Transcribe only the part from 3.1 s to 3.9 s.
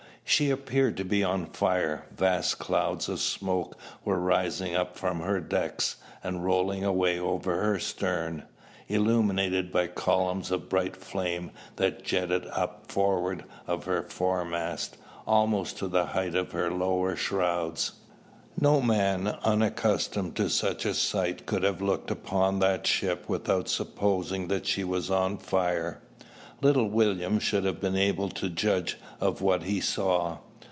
smoke